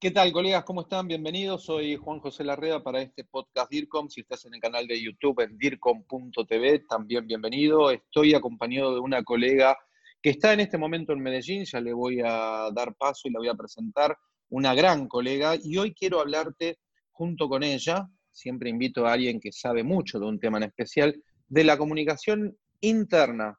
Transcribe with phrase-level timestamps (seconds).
[0.00, 0.62] ¿Qué tal, colegas?
[0.62, 1.08] ¿Cómo están?
[1.08, 1.64] Bienvenidos.
[1.64, 4.08] Soy Juan José Larrea para este podcast DIRCOM.
[4.08, 7.90] Si estás en el canal de YouTube en DIRCOM.tv, también bienvenido.
[7.90, 9.76] Estoy acompañado de una colega
[10.22, 11.64] que está en este momento en Medellín.
[11.64, 14.16] Ya le voy a dar paso y la voy a presentar.
[14.50, 15.56] Una gran colega.
[15.60, 16.78] Y hoy quiero hablarte
[17.10, 18.08] junto con ella.
[18.30, 22.56] Siempre invito a alguien que sabe mucho de un tema en especial, de la comunicación
[22.82, 23.58] interna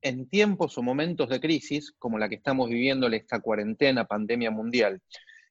[0.00, 4.52] en tiempos o momentos de crisis como la que estamos viviendo en esta cuarentena, pandemia
[4.52, 5.02] mundial.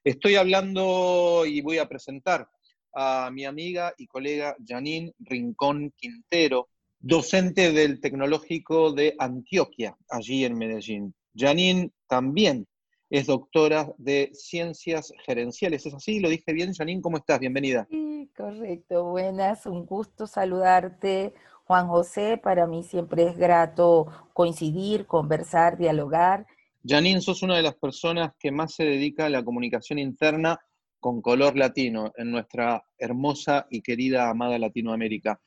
[0.06, 2.48] Estoy hablando y voy a presentar
[2.94, 6.70] a mi amiga y colega Janine Rincón Quintero,
[7.00, 11.16] docente del Tecnológico de Antioquia, allí en Medellín.
[11.36, 12.68] Janine también
[13.10, 15.88] es doctora de Ciencias Gerenciales.
[15.88, 16.20] ¿Es así?
[16.20, 17.02] ¿Lo dije bien, Janine?
[17.02, 17.40] ¿Cómo estás?
[17.40, 17.88] Bienvenida.
[17.90, 19.05] Sí, correcto.
[19.05, 21.34] Buenas, un gusto saludarte.
[21.63, 26.46] Juan José, para mí siempre es grato coincidir, conversar, dialogar
[26.88, 30.59] Janine, sos una de las personas que más se dedica a la comunicación interna
[30.99, 35.41] con color latino en nuestra hermosa y querida amada Latinoamérica.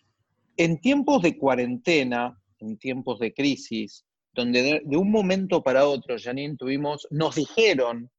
[0.57, 6.57] En tiempos de cuarentena, en tiempos de crisis, donde de, un momento para otro, Janine,
[6.57, 8.11] tuvimos, nos dijeron,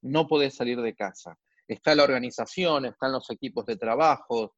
[0.00, 1.38] no podés salir de casa.
[1.68, 4.54] Está la organización, están los equipos de trabajo.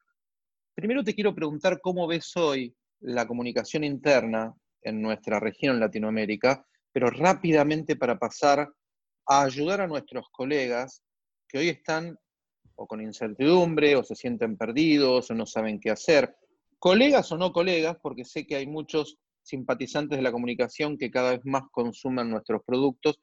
[0.72, 6.64] Primero te quiero preguntar cómo ves hoy la comunicación interna en nuestra región, Latinoamérica,
[6.94, 8.72] pero rápidamente para pasar
[9.26, 11.02] a ayudar a nuestros colegas
[11.48, 12.16] que hoy están
[12.76, 16.36] o con incertidumbre o se sienten perdidos o no saben qué hacer.
[16.78, 21.32] Colegas o no colegas, porque sé que hay muchos simpatizantes de la comunicación que cada
[21.32, 23.18] vez más consumen nuestros productos.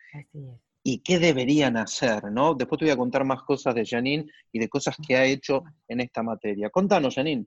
[0.83, 2.25] ¿Y qué deberían hacer?
[2.25, 2.56] ¿no?
[2.56, 5.63] Después te voy a contar más cosas de Janine y de cosas que ha hecho
[5.88, 6.69] en esta materia.
[6.69, 7.45] Contanos, Janine.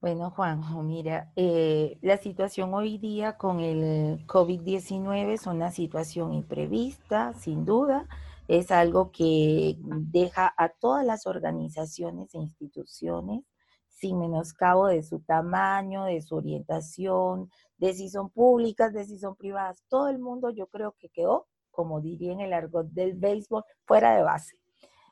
[0.00, 7.34] Bueno, Juanjo, mira, eh, la situación hoy día con el COVID-19 es una situación imprevista,
[7.34, 8.08] sin duda.
[8.48, 13.44] Es algo que deja a todas las organizaciones e instituciones
[13.90, 19.36] sin menoscabo de su tamaño, de su orientación, de si son públicas, de si son
[19.36, 19.84] privadas.
[19.88, 24.16] Todo el mundo yo creo que quedó, como diría en el argot del béisbol, fuera
[24.16, 24.56] de base.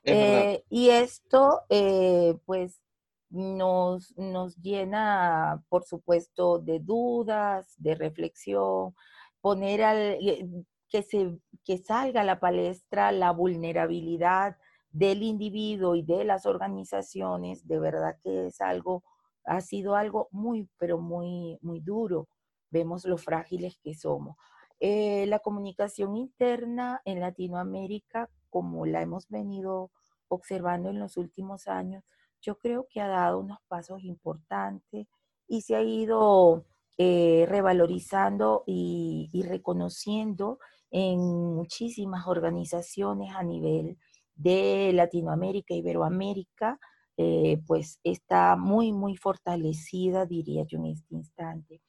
[0.03, 2.81] Eh, y esto, eh, pues,
[3.29, 8.95] nos, nos llena, por supuesto, de dudas, de reflexión,
[9.41, 10.47] poner al, eh,
[10.89, 14.57] que, se, que salga a la palestra la vulnerabilidad
[14.91, 19.03] del individuo y de las organizaciones, de verdad que es algo,
[19.45, 22.27] ha sido algo muy, pero muy, muy duro.
[22.71, 24.35] Vemos lo frágiles que somos.
[24.79, 29.91] Eh, la comunicación interna en Latinoamérica, como la hemos venido
[30.27, 32.03] observando en los últimos años,
[32.41, 35.07] yo creo que ha dado unos pasos importantes
[35.47, 36.65] y se ha ido
[36.97, 40.59] eh, revalorizando y, reconociendo
[40.91, 41.19] en
[41.55, 43.97] muchísimas organizaciones a nivel
[44.35, 46.79] de Latinoamérica, Iberoamérica,
[47.17, 51.81] eh, pues está muy, muy fortalecida, diría yo, en este instante.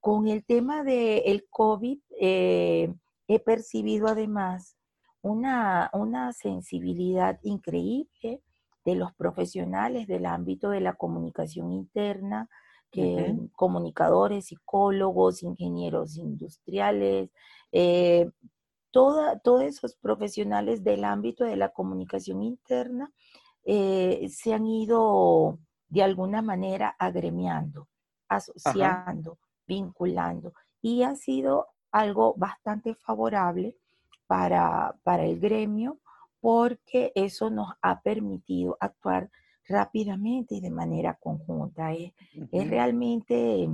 [0.00, 2.92] Con el tema del COVID, eh,
[3.26, 4.76] he percibido además
[5.22, 8.42] una, una sensibilidad increíble
[8.88, 12.48] de los profesionales del ámbito de la comunicación interna,
[12.90, 17.28] que, comunicadores, psicólogos, ingenieros industriales,
[17.70, 18.30] eh,
[18.90, 23.12] todos esos profesionales del ámbito de la comunicación interna
[23.66, 25.58] eh, se han ido
[25.90, 27.88] de alguna manera agremiando,
[28.26, 33.76] asociando, vinculando, y ha sido algo bastante favorable
[34.26, 35.98] para, para el gremio
[36.40, 39.30] porque eso nos ha permitido actuar
[39.66, 41.92] rápidamente y de manera conjunta.
[41.92, 42.12] Es,
[42.52, 43.68] realmente,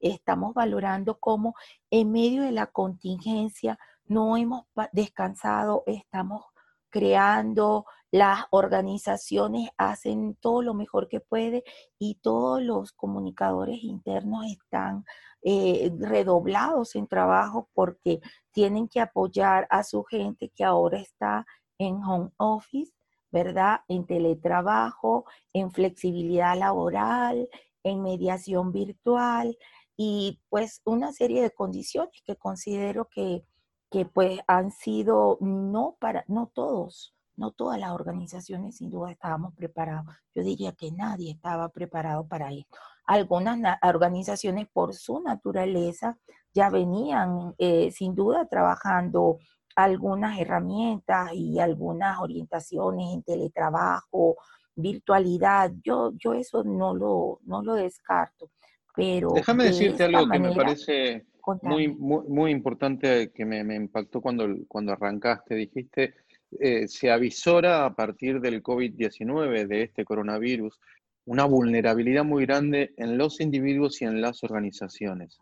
[0.00, 1.54] estamos valorando cómo
[1.90, 6.44] en medio de la contingencia no hemos descansado, estamos
[6.90, 11.64] creando, las organizaciones hacen todo lo mejor que puede
[11.98, 15.04] y todos los comunicadores internos están
[15.42, 18.20] eh, redoblados en trabajo porque
[18.52, 21.44] tienen que apoyar a su gente que ahora está
[21.76, 22.92] en home office,
[23.32, 23.80] ¿verdad?
[23.88, 27.48] En teletrabajo, en flexibilidad laboral,
[27.82, 29.58] en mediación virtual
[29.96, 33.44] y pues una serie de condiciones que considero que,
[33.90, 39.54] que pues han sido no para, no todos, no todas las organizaciones sin duda estábamos
[39.54, 40.14] preparados.
[40.34, 42.76] Yo diría que nadie estaba preparado para esto.
[43.06, 46.16] Algunas organizaciones por su naturaleza
[46.52, 49.38] ya venían eh, sin duda trabajando
[49.76, 54.36] algunas herramientas y algunas orientaciones en teletrabajo,
[54.76, 55.72] virtualidad.
[55.82, 58.50] Yo, yo eso no lo, no lo descarto.
[58.94, 61.26] Pero Déjame decirte algo que me parece
[61.62, 65.56] muy, muy, muy, importante que me, me impactó cuando, cuando arrancaste.
[65.56, 66.14] Dijiste
[66.60, 70.78] eh, se avisora a partir del COVID-19, de este coronavirus,
[71.26, 75.38] una vulnerabilidad muy grande en los individuos y en las organizaciones.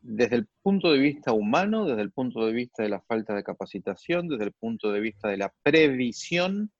[0.00, 3.42] Desde el punto de vista humano, desde el punto de vista de la falta de
[3.42, 6.70] capacitación, desde el punto de vista de la previsión,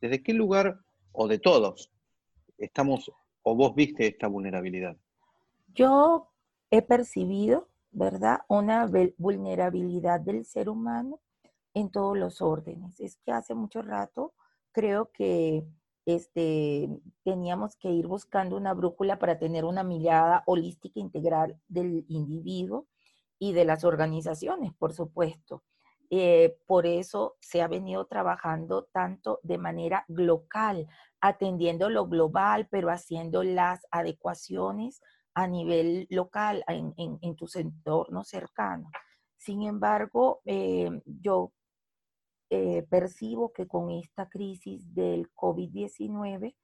[0.00, 0.78] ¿desde qué lugar,
[1.12, 1.90] o de todos,
[2.58, 3.10] estamos
[3.42, 4.96] o vos viste esta vulnerabilidad?
[5.74, 6.30] Yo
[6.70, 11.20] he percibido, ¿verdad?, una vulnerabilidad del ser humano
[11.78, 12.98] en todos los órdenes.
[13.00, 14.34] Es que hace mucho rato
[14.72, 15.64] creo que
[16.06, 16.88] este,
[17.24, 22.86] teníamos que ir buscando una brújula para tener una mirada holística integral del individuo
[23.38, 25.62] y de las organizaciones, por supuesto.
[26.10, 30.88] Eh, por eso se ha venido trabajando tanto de manera local,
[31.20, 35.02] atendiendo lo global, pero haciendo las adecuaciones
[35.34, 38.90] a nivel local, en, en, tus entornos cercanos.
[39.36, 41.52] Sin embargo, eh, yo
[42.50, 46.54] eh, percibo que con esta crisis del COVID-19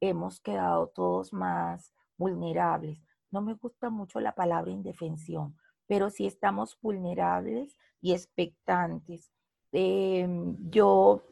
[0.00, 3.02] hemos quedado todos más vulnerables.
[3.30, 5.56] No me gusta mucho la palabra indefensión,
[5.86, 9.30] pero sí estamos vulnerables y expectantes.
[9.72, 11.22] Em, yo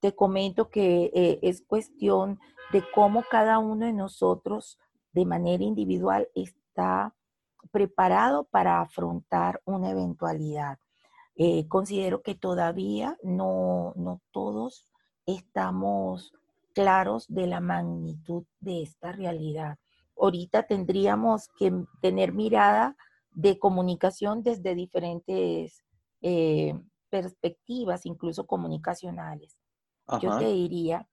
[0.00, 2.38] te comento que eh, es cuestión
[2.72, 4.78] de cómo cada uno de nosotros
[5.12, 7.14] de manera individual está
[7.70, 10.78] preparado para afrontar una eventualidad.
[11.36, 14.88] Eh, considero que todavía no, no todos
[15.26, 16.32] estamos
[16.74, 19.78] claros de la magnitud de esta realidad.
[20.18, 22.96] Ahorita tendríamos que tener mirada
[23.32, 25.84] de comunicación desde diferentes
[26.22, 26.74] eh,
[27.10, 29.56] perspectivas, incluso comunicacionales.
[30.20, 31.06] Yo te diría,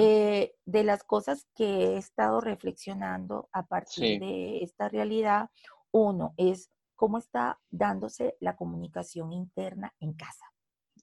[0.00, 5.50] eh, de las cosas que he estado reflexionando a partir de esta realidad,
[5.90, 10.44] uno es cómo está dándose la comunicación interna en casa.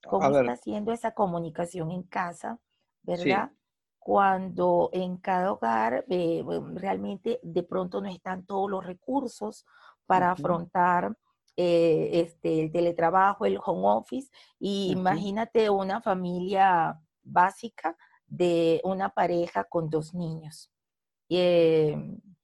[0.05, 2.59] ¿Cómo está haciendo esa comunicación en casa,
[3.01, 3.53] verdad?
[3.97, 6.43] Cuando en cada hogar eh,
[6.73, 9.65] realmente de pronto no están todos los recursos
[10.05, 11.17] para afrontar
[11.55, 14.29] eh, este, el teletrabajo, el home office.
[14.59, 17.95] Y imagínate una familia básica
[18.27, 20.69] de una pareja con dos niños.
[21.29, 21.95] Eh,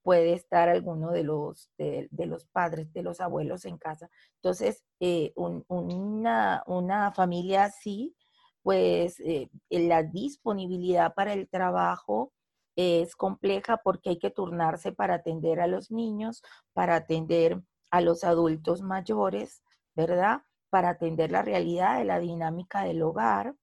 [0.04, 4.10] puede estar alguno de los, de, los padres, de los abuelos en casa.
[4.36, 8.16] Entonces, eh, una, una, familia así,
[8.64, 12.32] pues eh, la disponibilidad para el trabajo
[12.76, 16.42] es compleja porque hay que turnarse para atender a los niños,
[16.74, 17.62] para atender
[17.92, 19.64] a los adultos mayores,
[19.96, 20.42] ¿verdad?
[20.70, 23.56] Para atender la realidad de la dinámica del hogar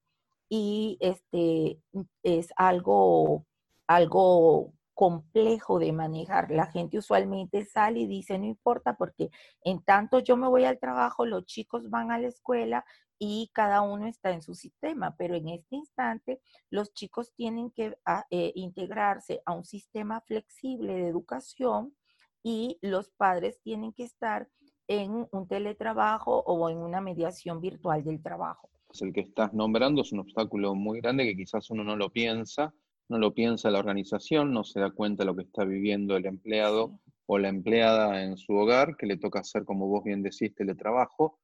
[0.47, 1.81] y este
[2.23, 3.45] es algo,
[3.87, 6.51] algo complejo de manejar.
[6.51, 9.29] La gente usualmente sale y dice, no importa, porque
[9.63, 12.83] en tanto yo me voy al trabajo, los chicos van a la escuela
[13.17, 17.97] y cada uno está en su sistema, pero en este instante los chicos tienen que
[18.05, 21.95] ah, eh, integrarse a un sistema flexible de educación
[22.43, 24.49] y los padres tienen que estar
[24.89, 28.69] en un teletrabajo o en una mediación virtual del trabajo.
[28.99, 32.73] El que estás nombrando es un obstáculo muy grande que quizás uno no lo piensa,
[33.09, 36.25] no lo piensa la organización, no se da cuenta de lo que está viviendo el
[36.25, 40.53] empleado o la empleada en su hogar, que le toca hacer, como vos bien decís,
[40.55, 41.39] teletrabajo.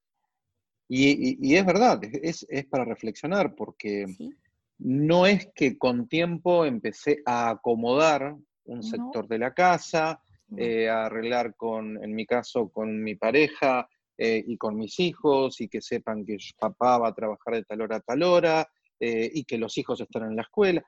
[0.87, 4.05] Y, y, es verdad, es, para reflexionar, porque
[4.77, 10.21] no es que con tiempo empecé a acomodar un sector de la casa,
[10.57, 15.59] eh, a arreglar con, en mi caso, con mi pareja eh, y con mis hijos,
[15.61, 18.67] y que sepan que papá va a trabajar de tal hora a tal hora,
[18.99, 20.83] eh, y que los hijos están en la escuela.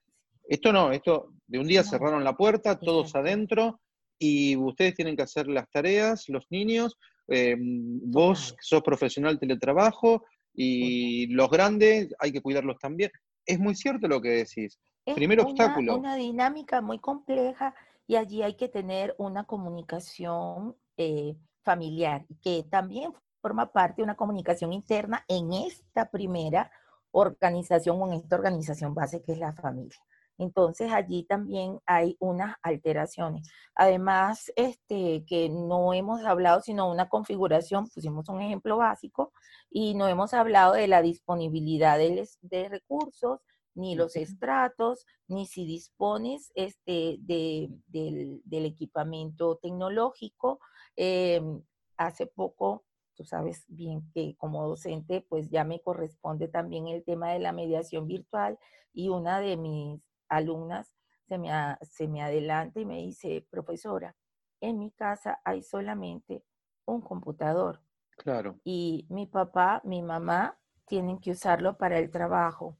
[0.48, 3.82] Esto no, esto de un día cerraron la puerta, todos adentro,
[4.18, 10.24] y ustedes tienen que hacer las tareas, los niños, eh, vos sos profesional teletrabajo,
[10.54, 13.12] y los grandes hay que cuidarlos también.
[13.46, 14.80] Es muy cierto lo que decís.
[15.06, 15.96] Es Primer obstáculo.
[15.96, 17.75] Una dinámica muy compleja
[18.08, 24.16] y allí hay que tener una comunicación eh, familiar, que también forma parte de una
[24.16, 26.72] comunicación interna en esta primera
[27.12, 29.98] organización o en esta organización base que es la familia.
[30.38, 33.50] Entonces allí también hay unas alteraciones.
[33.75, 39.34] Además, este, que no hemos hablado sino una configuración, pusimos un ejemplo básico,
[39.70, 43.39] y no hemos hablado de la disponibilidad de, recursos,
[43.74, 50.60] ni los estratos, ni si dispones este, del, equipamiento tecnológico.
[50.96, 51.62] Em,
[51.98, 57.32] hace poco, tú sabes bien que como docente, pues ya me corresponde también el tema
[57.32, 58.58] de la mediación virtual
[58.94, 60.93] y una de mis alumnas
[61.27, 61.50] se me,
[61.81, 64.15] se me adelanta y me dice, profesora,
[64.62, 66.43] en mi casa hay solamente
[66.86, 67.81] un computador.
[68.17, 68.60] Claro.
[68.63, 72.77] Y mi papá, mi mamá tienen que usarlo para el trabajo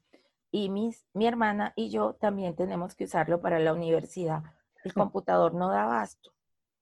[0.52, 4.44] y mis, mi hermana y yo también tenemos que usarlo para la universidad.
[4.84, 6.32] El computador no da abasto.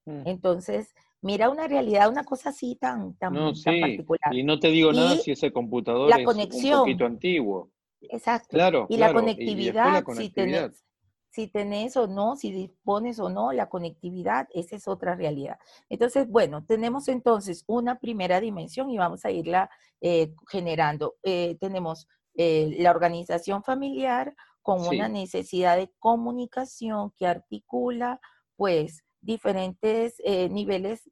[0.06, 0.28] Mm.
[0.28, 4.34] Entonces, mira una realidad, una cosa así tan, tan, particular.
[4.34, 7.72] Y no te digo nada si ese computador es un poquito antiguo.
[8.12, 8.50] Exacto.
[8.52, 10.86] Claro, y la conectividad, Si, tenés,
[11.30, 15.58] si tenés o no, si dispones o no, la conectividad, esa es otra realidad.
[15.90, 19.70] Entonces, bueno, tenemos entonces una primera dimensión y vamos a irla
[20.00, 21.16] eh, generando.
[21.24, 28.20] Eh, tenemos eh, la organización familiar con una necesidad de comunicación que articula,
[28.56, 30.16] pues, diferentes
[30.50, 31.10] niveles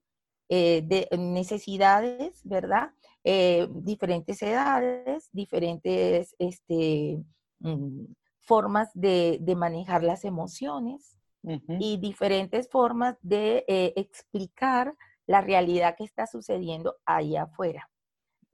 [0.49, 2.91] de necesidades, ¿verdad?
[3.23, 7.23] Eh, diferentes edades, diferentes este,
[7.59, 8.05] mm,
[8.39, 11.17] formas de, manejar las emociones
[11.79, 17.89] y diferentes formas de eh, explicar la realidad que está sucediendo allá afuera.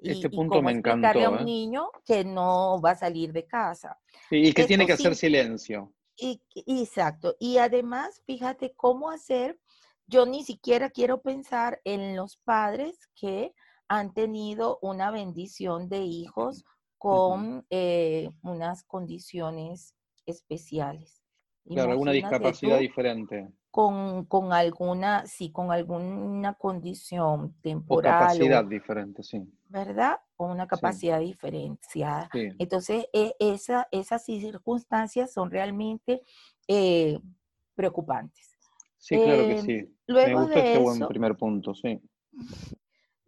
[0.02, 1.08] Este punto me encantó.
[1.08, 1.44] a un ¿eh?
[1.44, 3.98] niño que no va a salir de casa.
[4.32, 5.94] y que tiene que hacer silencio.
[6.16, 7.36] Y, exacto.
[7.40, 9.60] Y además, fíjate cómo hacer.
[10.08, 13.54] Yo ni siquiera quiero pensar en los padres que
[13.90, 16.64] han tenido una bendición de hijos
[16.98, 21.24] con eh, unas condiciones especiales.
[21.68, 23.50] Claro, alguna discapacidad diferente.
[23.72, 28.14] Con, con, alguna, sí, con alguna condición temporal.
[28.14, 29.44] O capacidad diferente, sí.
[29.68, 30.20] ¿Verdad?
[30.36, 32.30] Con una capacidad diferenciada.
[32.58, 36.22] Entonces, e, esa, esas circunstancias son realmente
[36.68, 37.20] eh,
[37.76, 38.58] preocupantes.
[38.98, 39.72] Sí, claro que sí.
[39.72, 42.02] Em, luego Me gusta de este buen primer punto, sí.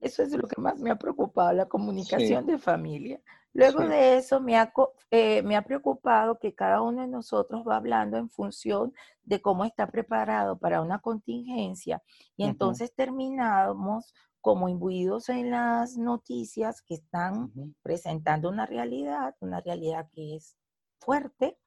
[0.01, 3.21] Eso es lo que más me ha preocupado, la comunicación de familia.
[3.53, 4.73] Luego de eso me ha,
[5.11, 8.93] eh, me ha preocupado que cada uno de nosotros va hablando en función
[9.23, 12.01] de cómo está preparado para una contingencia.
[12.35, 17.51] Y entonces terminamos como imbuidos en las noticias que están
[17.83, 20.57] presentando una realidad, una realidad que es
[20.99, 21.59] fuerte.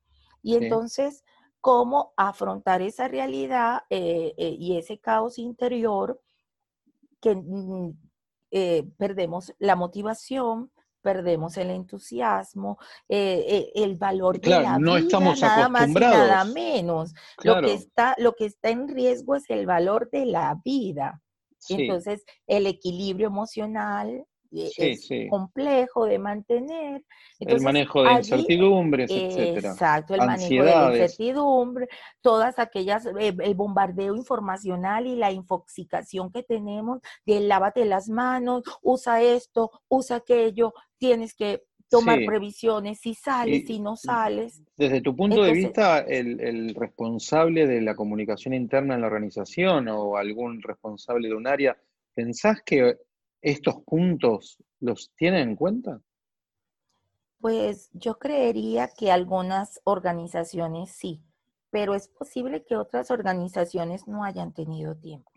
[0.43, 1.23] Y entonces
[1.61, 6.21] cómo afrontar esa realidad eh, eh, y ese caos interior
[7.23, 7.97] que mm,
[8.57, 10.71] eh, perdemos la motivación,
[11.03, 15.95] perdemos el entusiasmo, eh, eh, el valor de la no vida, estamos nada más y
[15.95, 17.15] nada menos.
[17.43, 21.21] Lo, que está, lo que está en riesgo es el valor de la vida.
[21.69, 24.25] Entonces, el equilibrio emocional,
[24.63, 27.03] es complejo de mantener.
[27.41, 29.71] el manejo de incertidumbres, etcétera.
[29.73, 31.89] Exacto, el manejo de incertidumbre,
[32.21, 38.63] todas aquellas, eh, el bombardeo informacional y la infoxicación que tenemos de lávate las manos,
[38.83, 44.63] usa esto, usa aquello, tienes que tomar previsiones, si sales, si no sales.
[44.77, 49.89] Desde tu punto de vista, el, el, responsable de la comunicación interna en la organización
[49.89, 51.77] o algún responsable de un área,
[52.15, 52.97] ¿pensás que
[53.45, 56.01] estos puntos los tienen en cuenta?
[57.41, 61.21] Pues yo creería que algunas organizaciones sí,
[61.71, 65.31] pero es posible que otras organizaciones no hayan tenido tiempo.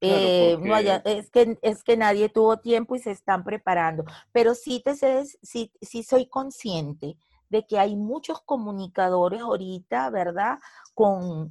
[0.00, 4.54] Eh, no haya, es, que, es que nadie tuvo tiempo y se están preparando, pero
[4.54, 7.18] sí, te sí, sí soy consciente
[7.50, 10.58] de que hay muchos comunicadores ahorita, ¿verdad?
[10.94, 11.50] Con,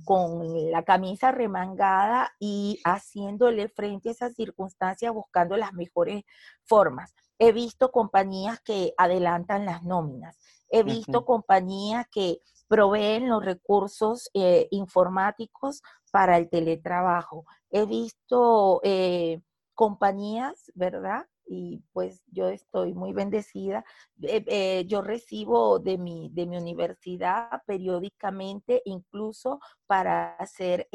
[0.72, 6.24] la camisa remangada y haciéndole frente a esas circunstancias, buscando las mejores
[6.64, 7.14] formas.
[7.38, 10.38] He visto compañías que adelantan las nóminas.
[10.70, 17.46] He visto compañías que proveen los recursos eh, informáticos para el teletrabajo.
[17.72, 19.42] He visto eh,
[19.74, 21.26] compañías, ¿verdad?
[21.50, 23.84] Y pues yo estoy muy bendecida.
[24.22, 30.88] Eh, eh, yo recibo de mi, de mi universidad periódicamente, incluso para hacer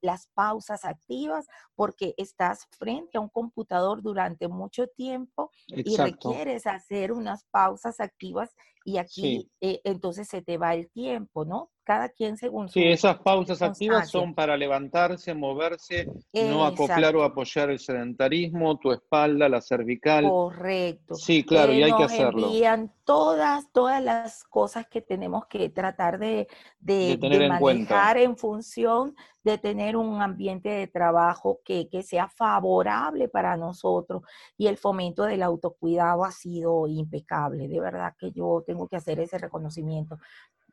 [0.00, 7.10] las pausas activas, porque estás frente a un computador durante mucho tiempo y requieres hacer
[7.10, 11.70] unas pausas activas y aquí eh, entonces se te va el tiempo, ¿no?
[11.90, 12.74] cada quien según su.
[12.74, 18.92] Sí, esas pausas activas son para levantarse, moverse, no acoplar o apoyar el sedentarismo, tu
[18.92, 20.24] espalda, la cervical.
[20.28, 21.16] Correcto.
[21.16, 22.46] Sí, claro, y hay que hacerlo.
[22.46, 26.46] Envían todas, todas las cosas que tenemos que tratar de,
[26.78, 27.18] de,
[27.60, 34.22] manejar en, función de tener un ambiente de trabajo que, que sea favorable para nosotros.
[34.56, 37.66] Y el fomento del autocuidado ha sido impecable.
[37.66, 40.16] De verdad que yo tengo que hacer ese reconocimiento.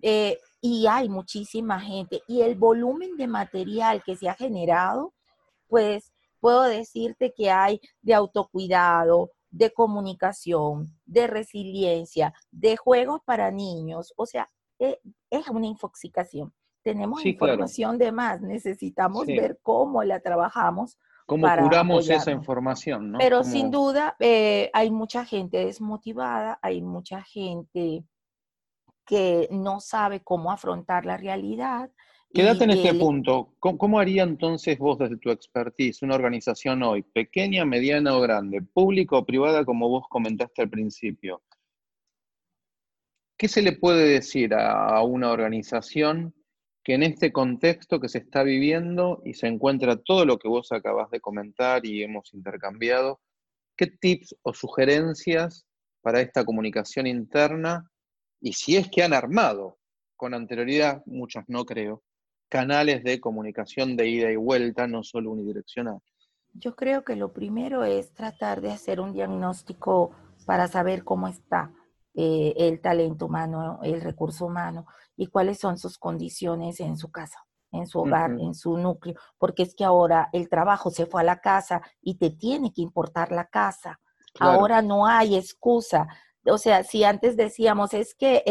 [0.04, 2.22] Eh, y hay muchísima gente.
[2.27, 5.16] Y el volumen de material que se ha generado,
[5.68, 14.13] pues puedo decirte que hay de autocuidado, de comunicación, de resiliencia, de juegos para niños.
[14.16, 15.00] O sea, eh,
[15.32, 16.54] es una infoxicación.
[16.84, 23.12] Tenemos información de más, necesitamos ver cómo la trabajamos ¿Cómo curamos esa información?
[23.12, 23.19] ¿no?
[23.19, 28.05] Pero sin duda eh, hay mucha gente desmotivada, hay mucha gente
[29.05, 31.91] que no sabe cómo afrontar la realidad.
[32.34, 33.55] Quédate en este punto.
[33.60, 39.17] ¿Cómo, haría entonces vos desde tu expertise una organización hoy, pequeña, mediana o grande, pública
[39.17, 41.41] o privada, como vos comentaste al principio?
[43.38, 46.34] ¿Qué se le puede decir a una organización
[46.88, 50.72] que en este contexto que se está viviendo y se encuentra todo lo que vos
[50.72, 53.20] acabas de comentar y hemos intercambiado,
[53.75, 55.65] ¿qué tips o sugerencias
[56.01, 57.91] para esta comunicación interna?
[58.39, 59.79] Y si es que han armado
[60.15, 62.03] con anterioridad, muchos no creo,
[62.48, 66.00] canales de comunicación de ida y vuelta, no solo unidireccional.
[66.53, 70.12] Yo creo que lo primero es tratar de hacer un diagnóstico
[70.46, 71.70] para saber cómo está
[72.20, 77.46] eh, el talento humano, el recurso humano y cuáles son sus condiciones en su casa,
[77.72, 81.24] en su hogar, en su núcleo, porque es que ahora el trabajo se fue a
[81.24, 84.00] la casa y te tiene que importar la casa.
[84.40, 86.08] Ahora no hay excusa.
[86.50, 88.42] O sea, si antes decíamos es que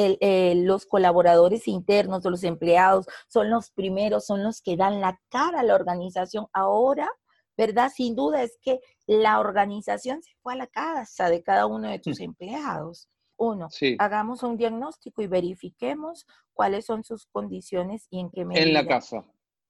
[0.64, 5.58] los colaboradores internos o los empleados son los primeros, son los que dan la cara
[5.58, 7.10] a la organización, ahora,
[7.56, 7.90] ¿verdad?
[7.92, 11.98] Sin duda es que la organización se fue a la casa de cada uno de
[11.98, 13.08] tus empleados.
[13.36, 18.64] Uno, hagamos un diagnóstico y verifiquemos cuáles son sus condiciones y en qué medida.
[18.64, 19.24] En la casa.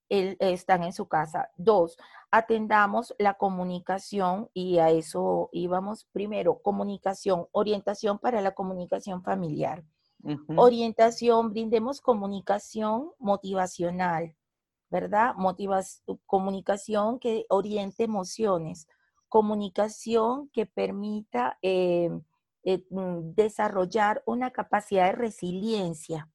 [0.08, 1.50] están en su casa.
[1.56, 1.96] Dos,
[2.30, 9.84] atendamos la comunicación y a eso íbamos primero, comunicación, orientación para la comunicación familiar.
[10.56, 14.34] Orientación, brindemos comunicación motivacional,
[14.90, 15.34] ¿verdad?
[16.26, 18.88] comunicación que oriente emociones,
[19.28, 22.10] comunicación que permita eh,
[22.68, 26.28] eh, mm, desarrollar una capacidad de resiliencia,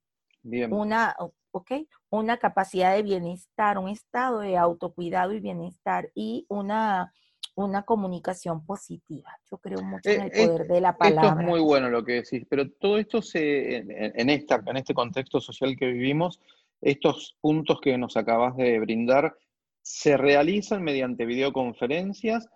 [0.43, 1.13] Una,
[1.51, 7.11] okay, una capacidad de bienestar, un estado de autocuidado y bienestar y una,
[7.55, 9.37] una comunicación positiva.
[9.51, 11.29] Yo creo mucho en el eh, poder de la palabra.
[11.31, 14.93] Esto es muy bueno lo que decís, pero todo esto se, en, esta, en este
[14.93, 16.39] contexto social que vivimos,
[16.79, 19.35] estos puntos que nos acabas de brindar,
[19.81, 22.47] se realizan mediante videoconferencias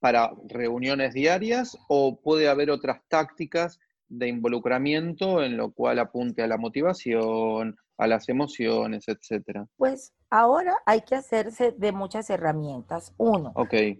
[0.00, 6.46] para reuniones diarias o puede haber otras tácticas de involucramiento en lo cual apunte a
[6.46, 9.66] la motivación, a las emociones, etcétera?
[9.76, 13.12] Pues ahora hay que hacerse de muchas herramientas.
[13.18, 13.52] Uno,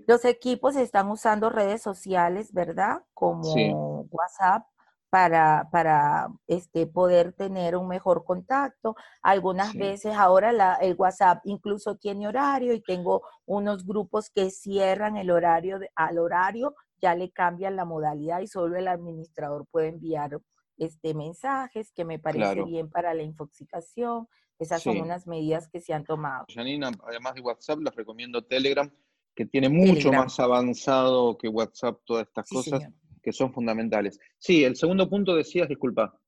[0.06, 3.02] los equipos están usando redes sociales, ¿verdad?
[3.12, 4.66] Como WhatsApp,
[5.10, 8.94] para, para este, poder tener un mejor contacto.
[9.22, 15.16] Algunas veces ahora la, el WhatsApp incluso tiene horario y tengo unos grupos que cierran
[15.16, 20.38] el horario al horario, ya le cambian la modalidad y solo el administrador puede enviar
[20.76, 24.28] este, mensajes que me parece bien para la infoxicación.
[24.58, 26.44] Esas son unas medidas que se han tomado.
[26.52, 28.90] Janina, además de WhatsApp, les recomiendo Telegram,
[29.34, 32.82] que tiene mucho más avanzado que WhatsApp todas estas cosas
[33.28, 34.18] que son fundamentales.
[34.38, 36.18] Sí, el segundo punto decías, disculpa.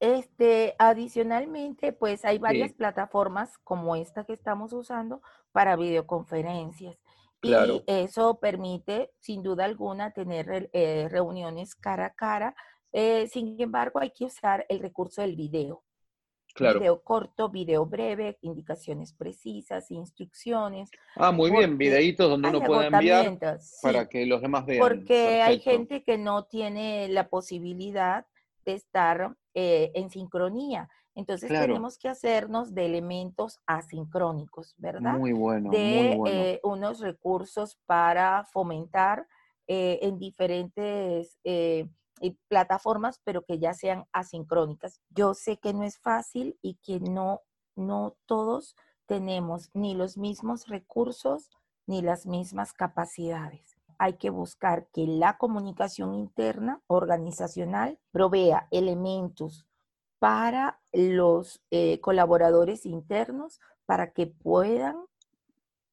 [0.00, 5.20] Este, adicionalmente, pues hay varias plataformas como esta que estamos usando
[5.52, 6.96] para videoconferencias.
[7.42, 7.52] Y
[7.86, 12.56] eso permite, sin duda alguna, tener eh, reuniones cara a cara.
[12.92, 15.84] Eh, sin embargo, hay que usar el recurso del video.
[16.58, 20.90] Video corto, video breve, indicaciones precisas, instrucciones.
[21.14, 23.38] Ah, muy bien, videitos donde uno puede enviar
[23.82, 24.80] para que los demás vean.
[24.80, 28.26] Porque hay gente que no tiene la posibilidad
[28.64, 30.88] de estar eh, en sincronía.
[31.14, 35.14] Entonces tenemos que hacernos de elementos asincrónicos, ¿verdad?
[35.14, 35.70] Muy bueno.
[35.70, 39.26] De muy eh, unos recursos para fomentar
[39.66, 41.38] eh, en diferentes
[42.48, 45.00] plataformas, pero que ya sean asincrónicas.
[45.10, 47.42] Yo sé que no es fácil y que no,
[47.74, 48.74] no todos
[49.06, 51.50] tenemos ni los mismos recursos
[51.86, 53.76] ni las mismas capacidades.
[53.98, 59.66] Hay que buscar que la comunicación interna organizacional provea elementos
[60.18, 64.96] para los eh, colaboradores internos para que puedan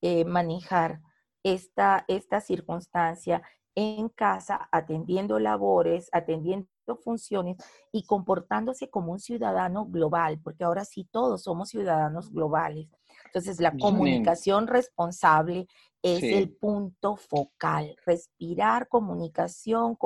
[0.01, 1.01] eh, manejar
[1.43, 3.43] esta, esta circunstancia
[3.75, 6.67] en casa, atendiendo labores, atendiendo
[7.03, 7.57] funciones
[7.91, 12.89] y comportándose como un ciudadano global, porque ahora sí todos somos ciudadanos globales.
[13.25, 15.67] Entonces, la comunicación responsable
[16.03, 17.95] es el punto focal.
[18.05, 19.97] Respirar comunicación,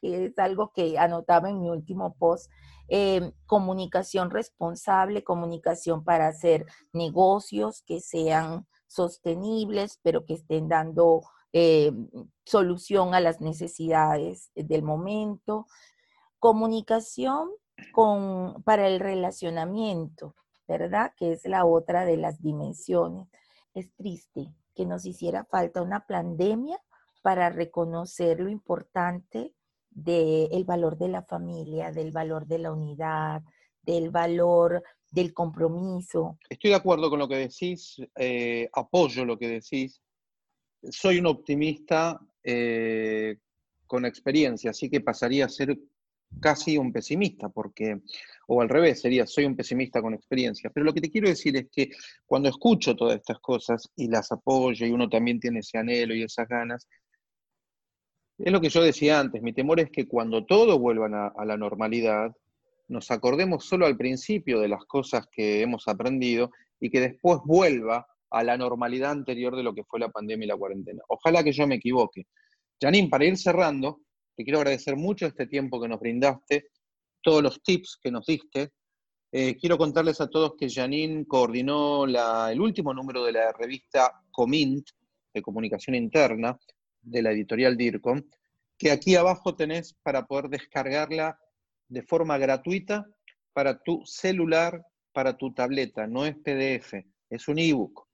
[0.00, 2.50] que es algo que anotaba en mi último post,
[2.88, 11.92] em, comunicación responsable, comunicación para hacer negocios que sean sostenibles, pero que estén dando eh,
[12.44, 15.66] solución a las necesidades del momento,
[16.38, 17.50] comunicación
[17.92, 20.34] con, para el relacionamiento,
[20.68, 21.12] ¿verdad?
[21.16, 23.28] Que es la otra de las dimensiones.
[23.74, 26.80] Es triste que nos hiciera falta una pandemia
[27.22, 29.52] para reconocer lo importante
[29.90, 33.42] del valor de la familia, del valor de la unidad,
[33.82, 36.38] del valor del compromiso.
[36.48, 40.00] Estoy de acuerdo con lo que decís, eh, apoyo lo que decís.
[40.88, 43.36] Soy un optimista eh,
[43.86, 45.76] con experiencia, así que pasaría a ser
[46.40, 48.00] casi un pesimista, porque,
[48.46, 50.70] o al revés, sería soy un pesimista con experiencia.
[50.72, 51.90] Pero lo que te quiero decir es que
[52.24, 56.22] cuando escucho todas estas cosas y las apoyo y uno también tiene ese anhelo y
[56.22, 56.86] esas ganas,
[58.38, 61.56] es lo que yo decía antes, mi temor es que cuando todo vuelva a, la
[61.58, 62.34] normalidad,
[62.88, 68.06] nos acordemos solo al principio de las cosas que hemos aprendido y que después vuelva
[68.30, 71.02] a la normalidad anterior de lo que fue la pandemia y la cuarentena.
[71.08, 72.26] Ojalá que yo me equivoque.
[72.80, 74.02] Janine, para ir cerrando,
[74.36, 76.68] te quiero agradecer mucho este tiempo que nos brindaste,
[77.22, 78.72] todos los tips que nos diste.
[79.32, 84.88] Eh, quiero contarles a todos que Janine coordinó el último número de la revista Comint,
[85.32, 86.58] de comunicación interna,
[87.02, 88.22] de la editorial DIRCOM,
[88.78, 91.38] que aquí abajo tenés para poder descargarla
[91.88, 93.06] de forma gratuita
[93.52, 96.06] para tu celular, para tu tableta.
[96.06, 96.94] No es PDF,
[97.28, 98.09] es un ebook.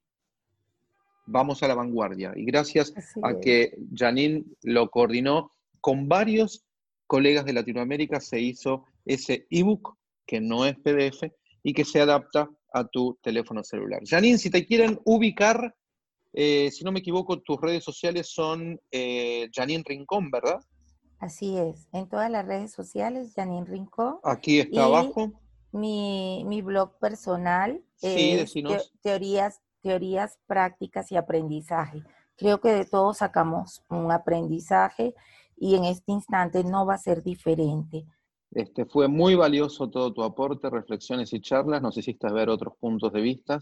[1.27, 2.33] Vamos a la vanguardia.
[2.37, 6.65] Y gracias a que Janine lo coordinó con varios
[7.07, 11.31] colegas de Latinoamérica, se hizo ese ebook que no es PDF
[11.63, 14.03] y que se adapta a tu teléfono celular.
[14.05, 15.75] Janine, si te quieren ubicar,
[16.33, 20.61] eh, si no me equivoco, tus redes sociales son eh, Janine Rincón, ¿verdad?
[21.19, 24.19] Así es, en todas las redes sociales, Janine Rincón.
[24.23, 25.33] Aquí está abajo.
[25.73, 28.55] Mi, blog personal es
[29.03, 32.03] teorías, teorías prácticas y aprendizaje.
[32.37, 35.15] Creo que de todo sacamos un aprendizaje
[35.57, 38.05] y en este instante no va a ser diferente.
[38.51, 43.13] Este, fue muy valioso todo tu aporte, reflexiones y charlas, nos hiciste ver otros puntos
[43.13, 43.61] de vista.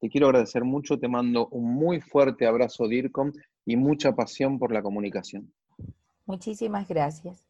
[0.00, 3.32] Te quiero agradecer mucho, te mando un muy fuerte abrazo DIRCOM
[3.66, 5.52] y mucha pasión por la comunicación.
[6.24, 7.47] Muchísimas gracias.